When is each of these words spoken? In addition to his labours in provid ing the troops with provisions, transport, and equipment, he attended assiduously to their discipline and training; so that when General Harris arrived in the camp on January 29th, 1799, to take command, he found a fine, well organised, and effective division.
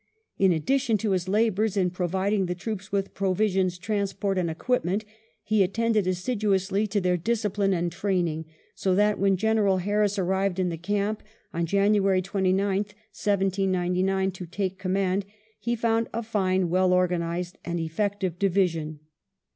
In 0.39 0.51
addition 0.51 0.97
to 0.97 1.11
his 1.11 1.29
labours 1.29 1.77
in 1.77 1.91
provid 1.91 2.33
ing 2.33 2.47
the 2.47 2.55
troops 2.55 2.91
with 2.91 3.13
provisions, 3.13 3.77
transport, 3.77 4.39
and 4.39 4.49
equipment, 4.49 5.05
he 5.43 5.61
attended 5.61 6.07
assiduously 6.07 6.87
to 6.87 6.99
their 6.99 7.17
discipline 7.17 7.71
and 7.71 7.91
training; 7.91 8.45
so 8.73 8.95
that 8.95 9.19
when 9.19 9.37
General 9.37 9.77
Harris 9.77 10.17
arrived 10.17 10.57
in 10.57 10.69
the 10.69 10.77
camp 10.79 11.21
on 11.53 11.67
January 11.67 12.23
29th, 12.23 12.63
1799, 13.13 14.31
to 14.31 14.47
take 14.47 14.79
command, 14.79 15.23
he 15.59 15.75
found 15.75 16.09
a 16.15 16.23
fine, 16.23 16.69
well 16.71 16.93
organised, 16.93 17.59
and 17.63 17.79
effective 17.79 18.39
division. 18.39 19.01